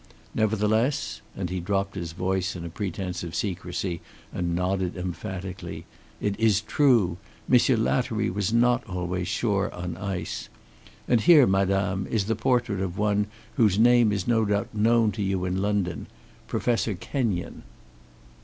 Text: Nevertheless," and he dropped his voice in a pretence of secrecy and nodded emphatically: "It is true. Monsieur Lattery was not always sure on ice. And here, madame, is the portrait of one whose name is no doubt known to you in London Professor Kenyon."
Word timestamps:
Nevertheless," 0.33 1.21
and 1.35 1.51
he 1.51 1.59
dropped 1.59 1.93
his 1.93 2.13
voice 2.13 2.55
in 2.55 2.65
a 2.65 2.69
pretence 2.69 3.23
of 3.23 3.35
secrecy 3.35 4.01
and 4.33 4.55
nodded 4.55 4.97
emphatically: 4.97 5.85
"It 6.19 6.33
is 6.39 6.59
true. 6.61 7.17
Monsieur 7.47 7.77
Lattery 7.77 8.31
was 8.31 8.51
not 8.51 8.83
always 8.89 9.27
sure 9.27 9.71
on 9.71 9.97
ice. 9.97 10.49
And 11.07 11.21
here, 11.21 11.45
madame, 11.45 12.07
is 12.07 12.25
the 12.25 12.35
portrait 12.35 12.81
of 12.81 12.97
one 12.97 13.27
whose 13.57 13.77
name 13.77 14.11
is 14.11 14.27
no 14.27 14.43
doubt 14.43 14.73
known 14.73 15.11
to 15.11 15.21
you 15.21 15.45
in 15.45 15.61
London 15.61 16.07
Professor 16.47 16.95
Kenyon." 16.95 17.61